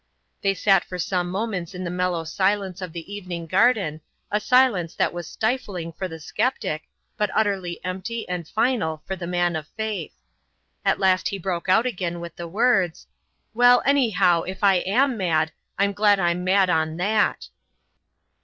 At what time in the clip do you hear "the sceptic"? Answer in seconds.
6.07-6.85